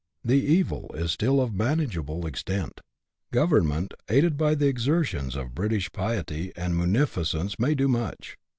The 0.25 0.39
evil 0.43 0.89
is 0.95 1.11
still 1.11 1.39
of 1.39 1.53
manageable 1.53 2.25
extent. 2.25 2.81
Government, 3.31 3.93
aided 4.09 4.35
by 4.35 4.55
the 4.55 4.65
exertions 4.65 5.35
of 5.35 5.53
British 5.53 5.91
piety 5.91 6.51
and 6.55 6.75
munificence, 6.75 7.59
may 7.59 7.75
do 7.75 7.87
much. 7.87 8.35